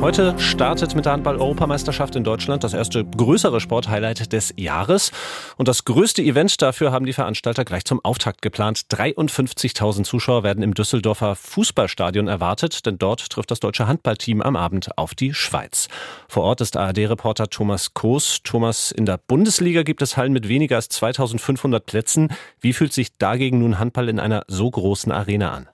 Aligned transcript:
Heute 0.00 0.38
startet 0.38 0.94
mit 0.94 1.04
der 1.04 1.12
Handball-Europameisterschaft 1.12 2.16
in 2.16 2.24
Deutschland 2.24 2.64
das 2.64 2.72
erste 2.72 3.04
größere 3.04 3.60
Sporthighlight 3.60 4.32
des 4.32 4.54
Jahres. 4.56 5.12
Und 5.58 5.68
das 5.68 5.84
größte 5.84 6.22
Event 6.22 6.62
dafür 6.62 6.90
haben 6.90 7.04
die 7.04 7.12
Veranstalter 7.12 7.66
gleich 7.66 7.84
zum 7.84 8.02
Auftakt 8.02 8.40
geplant. 8.40 8.86
53.000 8.90 10.04
Zuschauer 10.04 10.42
werden 10.42 10.62
im 10.62 10.72
Düsseldorfer 10.72 11.36
Fußballstadion 11.36 12.28
erwartet, 12.28 12.86
denn 12.86 12.96
dort 12.96 13.28
trifft 13.28 13.50
das 13.50 13.60
deutsche 13.60 13.86
Handballteam 13.86 14.40
am 14.40 14.56
Abend 14.56 14.96
auf 14.96 15.14
die 15.14 15.34
Schweiz. 15.34 15.88
Vor 16.28 16.44
Ort 16.44 16.62
ist 16.62 16.78
ARD-Reporter 16.78 17.50
Thomas 17.50 17.92
Koos. 17.92 18.40
Thomas, 18.42 18.92
in 18.92 19.04
der 19.04 19.18
Bundesliga 19.18 19.82
gibt 19.82 20.00
es 20.00 20.16
Hallen 20.16 20.32
mit 20.32 20.48
weniger 20.48 20.76
als 20.76 20.88
2500 20.88 21.84
Plätzen. 21.84 22.32
Wie 22.58 22.72
fühlt 22.72 22.94
sich 22.94 23.18
dagegen 23.18 23.58
nun 23.58 23.78
Handball 23.78 24.08
in 24.08 24.18
einer 24.18 24.44
so 24.48 24.70
großen 24.70 25.12
Arena 25.12 25.50
an? 25.52 25.68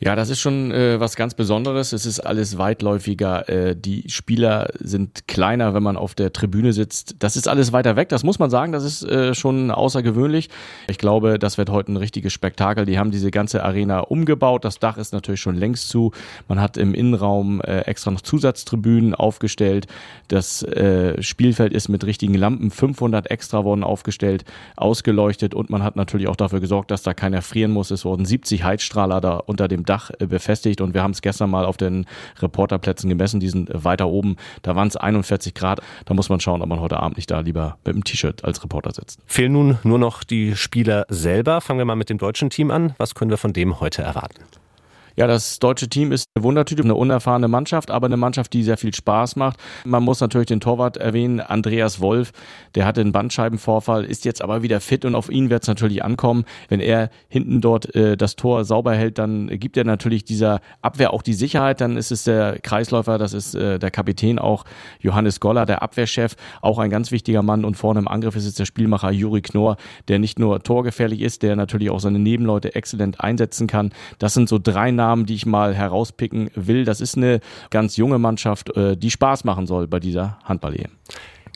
Ja, 0.00 0.16
das 0.16 0.28
ist 0.28 0.40
schon 0.40 0.72
äh, 0.72 0.98
was 0.98 1.14
ganz 1.14 1.34
Besonderes. 1.34 1.92
Es 1.92 2.04
ist 2.04 2.18
alles 2.18 2.58
weitläufiger. 2.58 3.48
Äh, 3.48 3.76
die 3.76 4.10
Spieler 4.10 4.70
sind 4.80 5.28
kleiner, 5.28 5.72
wenn 5.72 5.84
man 5.84 5.96
auf 5.96 6.16
der 6.16 6.32
Tribüne 6.32 6.72
sitzt. 6.72 7.14
Das 7.20 7.36
ist 7.36 7.46
alles 7.46 7.72
weiter 7.72 7.94
weg. 7.94 8.08
Das 8.08 8.24
muss 8.24 8.40
man 8.40 8.50
sagen. 8.50 8.72
Das 8.72 8.82
ist 8.82 9.04
äh, 9.04 9.34
schon 9.34 9.70
außergewöhnlich. 9.70 10.50
Ich 10.88 10.98
glaube, 10.98 11.38
das 11.38 11.58
wird 11.58 11.70
heute 11.70 11.92
ein 11.92 11.96
richtiges 11.96 12.32
Spektakel. 12.32 12.86
Die 12.86 12.98
haben 12.98 13.12
diese 13.12 13.30
ganze 13.30 13.62
Arena 13.62 14.00
umgebaut. 14.00 14.64
Das 14.64 14.80
Dach 14.80 14.96
ist 14.96 15.12
natürlich 15.12 15.40
schon 15.40 15.54
längst 15.54 15.88
zu. 15.88 16.10
Man 16.48 16.60
hat 16.60 16.76
im 16.76 16.92
Innenraum 16.92 17.60
äh, 17.60 17.82
extra 17.82 18.10
noch 18.10 18.22
Zusatztribünen 18.22 19.14
aufgestellt. 19.14 19.86
Das 20.26 20.64
äh, 20.64 21.22
Spielfeld 21.22 21.72
ist 21.72 21.88
mit 21.88 22.04
richtigen 22.04 22.34
Lampen 22.34 22.72
500 22.72 23.30
extra 23.30 23.64
wurden 23.64 23.84
aufgestellt, 23.84 24.44
ausgeleuchtet 24.76 25.54
und 25.54 25.70
man 25.70 25.84
hat 25.84 25.94
natürlich 25.94 26.26
auch 26.26 26.36
dafür 26.36 26.58
gesorgt, 26.58 26.90
dass 26.90 27.02
da 27.02 27.14
keiner 27.14 27.42
frieren 27.42 27.70
muss. 27.70 27.92
Es 27.92 28.04
wurden 28.04 28.24
70 28.24 28.64
Heizstrahler 28.64 29.20
da 29.20 29.36
unter 29.36 29.68
dem 29.68 29.83
Dach 29.84 30.10
äh, 30.18 30.26
befestigt 30.26 30.80
und 30.80 30.94
wir 30.94 31.02
haben 31.02 31.12
es 31.12 31.22
gestern 31.22 31.50
mal 31.50 31.64
auf 31.64 31.76
den 31.76 32.06
Reporterplätzen 32.40 33.08
gemessen, 33.08 33.40
die 33.40 33.48
sind 33.48 33.70
weiter 33.72 34.08
oben. 34.08 34.36
Da 34.62 34.76
waren 34.76 34.88
es 34.88 34.96
41 34.96 35.54
Grad. 35.54 35.80
Da 36.04 36.14
muss 36.14 36.28
man 36.28 36.40
schauen, 36.40 36.62
ob 36.62 36.68
man 36.68 36.80
heute 36.80 36.98
Abend 36.98 37.16
nicht 37.16 37.30
da 37.30 37.40
lieber 37.40 37.78
mit 37.84 37.94
dem 37.94 38.04
T-Shirt 38.04 38.44
als 38.44 38.62
Reporter 38.62 38.92
sitzt. 38.92 39.20
Fehlen 39.26 39.52
nun 39.52 39.78
nur 39.82 39.98
noch 39.98 40.24
die 40.24 40.56
Spieler 40.56 41.06
selber. 41.08 41.60
Fangen 41.60 41.78
wir 41.78 41.84
mal 41.84 41.96
mit 41.96 42.10
dem 42.10 42.18
deutschen 42.18 42.50
Team 42.50 42.70
an. 42.70 42.94
Was 42.98 43.14
können 43.14 43.30
wir 43.30 43.38
von 43.38 43.52
dem 43.52 43.80
heute 43.80 44.02
erwarten? 44.02 44.42
Ja, 45.16 45.28
das 45.28 45.60
deutsche 45.60 45.88
Team 45.88 46.10
ist 46.10 46.26
eine 46.34 46.42
Wundertüte, 46.42 46.82
eine 46.82 46.96
unerfahrene 46.96 47.46
Mannschaft, 47.46 47.92
aber 47.92 48.06
eine 48.06 48.16
Mannschaft, 48.16 48.52
die 48.52 48.64
sehr 48.64 48.76
viel 48.76 48.92
Spaß 48.92 49.36
macht. 49.36 49.60
Man 49.84 50.02
muss 50.02 50.20
natürlich 50.20 50.48
den 50.48 50.58
Torwart 50.58 50.96
erwähnen, 50.96 51.38
Andreas 51.38 52.00
Wolf, 52.00 52.32
der 52.74 52.84
hatte 52.84 53.00
einen 53.00 53.12
Bandscheibenvorfall, 53.12 54.04
ist 54.04 54.24
jetzt 54.24 54.42
aber 54.42 54.62
wieder 54.62 54.80
fit 54.80 55.04
und 55.04 55.14
auf 55.14 55.30
ihn 55.30 55.50
wird 55.50 55.62
es 55.62 55.68
natürlich 55.68 56.04
ankommen. 56.04 56.44
Wenn 56.68 56.80
er 56.80 57.10
hinten 57.28 57.60
dort 57.60 57.94
äh, 57.94 58.16
das 58.16 58.34
Tor 58.34 58.64
sauber 58.64 58.94
hält, 58.94 59.18
dann 59.18 59.46
gibt 59.60 59.76
er 59.76 59.84
natürlich 59.84 60.24
dieser 60.24 60.60
Abwehr 60.82 61.12
auch 61.12 61.22
die 61.22 61.34
Sicherheit. 61.34 61.80
Dann 61.80 61.96
ist 61.96 62.10
es 62.10 62.24
der 62.24 62.58
Kreisläufer, 62.58 63.16
das 63.16 63.34
ist 63.34 63.54
äh, 63.54 63.78
der 63.78 63.92
Kapitän 63.92 64.40
auch, 64.40 64.64
Johannes 64.98 65.38
Goller, 65.38 65.64
der 65.64 65.82
Abwehrchef, 65.82 66.34
auch 66.60 66.80
ein 66.80 66.90
ganz 66.90 67.12
wichtiger 67.12 67.42
Mann. 67.44 67.64
Und 67.64 67.76
vorne 67.76 68.00
im 68.00 68.08
Angriff 68.08 68.34
ist 68.34 68.46
es 68.46 68.54
der 68.54 68.64
Spielmacher 68.64 69.12
Juri 69.12 69.42
Knorr, 69.42 69.76
der 70.08 70.18
nicht 70.18 70.40
nur 70.40 70.60
torgefährlich 70.64 71.20
ist, 71.20 71.44
der 71.44 71.54
natürlich 71.54 71.90
auch 71.90 72.00
seine 72.00 72.18
Nebenleute 72.18 72.74
exzellent 72.74 73.20
einsetzen 73.20 73.68
kann. 73.68 73.92
Das 74.18 74.34
sind 74.34 74.48
so 74.48 74.58
drei 74.58 74.90
Namen, 74.90 75.03
Namen, 75.04 75.26
die 75.26 75.34
ich 75.34 75.44
mal 75.44 75.74
herauspicken 75.74 76.50
will. 76.54 76.84
Das 76.84 77.00
ist 77.00 77.16
eine 77.16 77.40
ganz 77.70 77.96
junge 77.96 78.18
Mannschaft, 78.18 78.74
äh, 78.76 78.96
die 78.96 79.10
Spaß 79.10 79.44
machen 79.44 79.66
soll 79.66 79.86
bei 79.86 80.00
dieser 80.00 80.38
Handball-EM. 80.44 80.92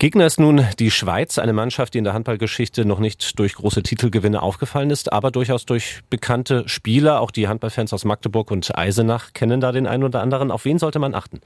Gegner 0.00 0.26
ist 0.26 0.40
nun 0.40 0.66
die 0.80 0.90
Schweiz, 0.90 1.38
eine 1.38 1.52
Mannschaft, 1.52 1.94
die 1.94 1.98
in 1.98 2.04
der 2.04 2.14
Handballgeschichte 2.14 2.84
noch 2.84 2.98
nicht 2.98 3.38
durch 3.38 3.54
große 3.54 3.82
Titelgewinne 3.82 4.42
aufgefallen 4.42 4.90
ist, 4.90 5.12
aber 5.12 5.30
durchaus 5.30 5.66
durch 5.66 6.00
bekannte 6.10 6.68
Spieler. 6.68 7.20
Auch 7.20 7.30
die 7.30 7.46
Handballfans 7.46 7.92
aus 7.92 8.04
Magdeburg 8.04 8.50
und 8.50 8.76
Eisenach 8.76 9.32
kennen 9.34 9.60
da 9.60 9.70
den 9.70 9.86
einen 9.86 10.02
oder 10.02 10.20
anderen. 10.20 10.50
Auf 10.50 10.64
wen 10.64 10.78
sollte 10.78 10.98
man 10.98 11.14
achten? 11.14 11.40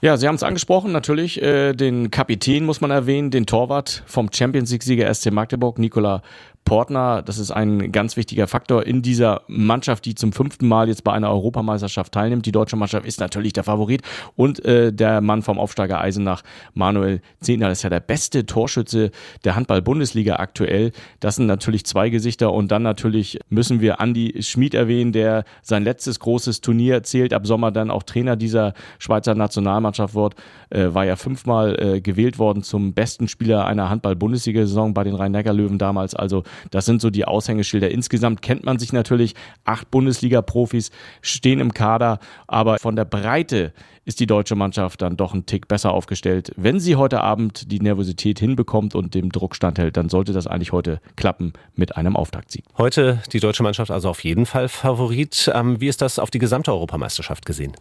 Ja, 0.00 0.16
Sie 0.16 0.28
haben 0.28 0.36
es 0.36 0.44
angesprochen, 0.44 0.92
natürlich 0.92 1.42
äh, 1.42 1.72
den 1.72 2.12
Kapitän 2.12 2.64
muss 2.64 2.80
man 2.80 2.92
erwähnen, 2.92 3.32
den 3.32 3.46
Torwart 3.46 4.04
vom 4.06 4.30
Champions 4.32 4.70
League-Sieger 4.70 5.12
SC 5.12 5.32
Magdeburg, 5.32 5.80
Nikola 5.80 6.22
Portner, 6.68 7.22
das 7.22 7.38
ist 7.38 7.50
ein 7.50 7.92
ganz 7.92 8.18
wichtiger 8.18 8.46
Faktor 8.46 8.84
in 8.86 9.00
dieser 9.00 9.40
Mannschaft, 9.48 10.04
die 10.04 10.14
zum 10.14 10.32
fünften 10.32 10.68
Mal 10.68 10.88
jetzt 10.88 11.02
bei 11.02 11.14
einer 11.14 11.30
Europameisterschaft 11.30 12.12
teilnimmt. 12.12 12.44
Die 12.44 12.52
deutsche 12.52 12.76
Mannschaft 12.76 13.06
ist 13.06 13.20
natürlich 13.20 13.54
der 13.54 13.64
Favorit 13.64 14.02
und 14.36 14.62
äh, 14.66 14.92
der 14.92 15.22
Mann 15.22 15.40
vom 15.40 15.58
Aufsteiger 15.58 15.98
Eisenach, 15.98 16.42
Manuel 16.74 17.22
Zehner, 17.40 17.70
ist 17.70 17.84
ja 17.84 17.90
der 17.90 18.00
beste 18.00 18.44
Torschütze 18.44 19.12
der 19.44 19.56
Handball-Bundesliga 19.56 20.36
aktuell. 20.36 20.92
Das 21.20 21.36
sind 21.36 21.46
natürlich 21.46 21.86
zwei 21.86 22.10
Gesichter 22.10 22.52
und 22.52 22.70
dann 22.70 22.82
natürlich 22.82 23.38
müssen 23.48 23.80
wir 23.80 23.96
Andy 23.98 24.42
Schmid 24.42 24.74
erwähnen, 24.74 25.12
der 25.12 25.44
sein 25.62 25.84
letztes 25.84 26.20
großes 26.20 26.60
Turnier 26.60 27.02
zählt, 27.02 27.32
ab 27.32 27.46
Sommer 27.46 27.70
dann 27.70 27.90
auch 27.90 28.02
Trainer 28.02 28.36
dieser 28.36 28.74
Schweizer 28.98 29.34
Nationalmannschaft 29.34 29.87
wird, 29.96 30.34
äh, 30.70 30.88
war 30.92 31.04
ja 31.04 31.16
fünfmal 31.16 31.76
äh, 31.80 32.00
gewählt 32.00 32.38
worden 32.38 32.62
zum 32.62 32.92
besten 32.92 33.28
Spieler 33.28 33.66
einer 33.66 33.88
Handball-Bundesliga-Saison 33.88 34.94
bei 34.94 35.04
den 35.04 35.14
Rhein-Neckar-Löwen 35.14 35.78
damals. 35.78 36.14
Also 36.14 36.42
das 36.70 36.84
sind 36.84 37.00
so 37.00 37.10
die 37.10 37.24
Aushängeschilder. 37.24 37.90
Insgesamt 37.90 38.42
kennt 38.42 38.64
man 38.64 38.78
sich 38.78 38.92
natürlich. 38.92 39.34
Acht 39.64 39.90
Bundesliga-Profis 39.90 40.90
stehen 41.22 41.60
im 41.60 41.72
Kader, 41.72 42.18
aber 42.46 42.78
von 42.78 42.96
der 42.96 43.04
Breite 43.04 43.72
ist 44.08 44.20
die 44.20 44.26
deutsche 44.26 44.54
Mannschaft 44.54 45.02
dann 45.02 45.18
doch 45.18 45.34
ein 45.34 45.44
Tick 45.44 45.68
besser 45.68 45.92
aufgestellt. 45.92 46.50
Wenn 46.56 46.80
sie 46.80 46.96
heute 46.96 47.20
Abend 47.20 47.70
die 47.70 47.78
Nervosität 47.78 48.38
hinbekommt 48.38 48.94
und 48.94 49.14
dem 49.14 49.30
Druck 49.30 49.54
standhält, 49.54 49.98
dann 49.98 50.08
sollte 50.08 50.32
das 50.32 50.46
eigentlich 50.46 50.72
heute 50.72 51.00
klappen 51.16 51.52
mit 51.76 51.96
einem 51.96 52.16
Auftaktsieg. 52.16 52.64
Heute 52.78 53.22
die 53.32 53.40
deutsche 53.40 53.62
Mannschaft 53.62 53.90
also 53.90 54.08
auf 54.08 54.24
jeden 54.24 54.46
Fall 54.46 54.68
Favorit. 54.68 55.50
Ähm, 55.54 55.82
wie 55.82 55.88
ist 55.88 56.00
das 56.00 56.18
auf 56.18 56.30
die 56.30 56.38
gesamte 56.38 56.72
Europameisterschaft 56.72 57.44
gesehen? 57.44 57.72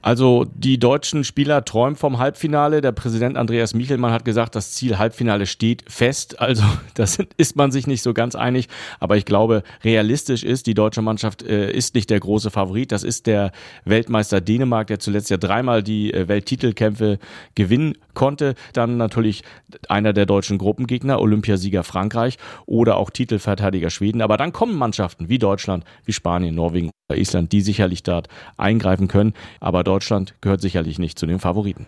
Also 0.00 0.46
die 0.54 0.78
deutschen 0.78 1.24
Spieler 1.24 1.64
träumen 1.64 1.96
vom 1.96 2.18
Halbfinale. 2.18 2.80
Der 2.80 2.92
Präsident 2.92 3.36
Andreas 3.36 3.74
Michelmann 3.74 4.12
hat 4.12 4.24
gesagt, 4.24 4.54
das 4.54 4.72
Ziel 4.72 4.98
Halbfinale 4.98 5.46
steht 5.46 5.84
fest. 5.90 6.40
Also 6.40 6.62
das 6.94 7.18
ist 7.36 7.56
man 7.56 7.72
sich 7.72 7.86
nicht 7.86 8.02
so 8.02 8.14
ganz 8.14 8.34
einig. 8.34 8.68
Aber 9.00 9.16
ich 9.16 9.24
glaube, 9.24 9.62
realistisch 9.82 10.44
ist, 10.44 10.66
die 10.66 10.74
deutsche 10.74 11.02
Mannschaft 11.02 11.42
äh, 11.42 11.72
ist 11.72 11.94
nicht 11.94 12.10
der 12.10 12.20
große 12.20 12.50
Favorit. 12.50 12.92
Das 12.92 13.02
ist 13.02 13.26
der 13.26 13.50
Weltmeister 13.84 14.40
Dänemark, 14.40 14.86
der 14.86 15.00
zuletzt 15.00 15.30
ja 15.30 15.36
dreimal 15.36 15.82
die 15.82 16.12
äh, 16.14 16.28
Welttitelkämpfe 16.28 17.18
gewinnen 17.56 17.94
konnte. 18.14 18.54
Dann 18.72 18.96
natürlich 18.96 19.42
einer 19.88 20.12
der 20.12 20.26
deutschen 20.26 20.58
Gruppengegner, 20.58 21.20
Olympiasieger 21.20 21.82
Frankreich 21.82 22.38
oder 22.66 22.96
auch 22.96 23.10
Titelverteidiger 23.10 23.90
Schweden. 23.90 24.22
Aber 24.22 24.36
dann 24.36 24.52
kommen 24.52 24.76
Mannschaften 24.76 25.28
wie 25.28 25.38
Deutschland, 25.38 25.84
wie 26.04 26.12
Spanien, 26.12 26.54
Norwegen 26.54 26.90
Island, 27.16 27.52
die 27.52 27.60
sicherlich 27.60 28.02
dort 28.02 28.28
eingreifen 28.56 29.08
können. 29.08 29.34
Aber 29.60 29.84
Deutschland 29.84 30.34
gehört 30.40 30.60
sicherlich 30.60 30.98
nicht 30.98 31.18
zu 31.18 31.26
den 31.26 31.38
Favoriten. 31.38 31.86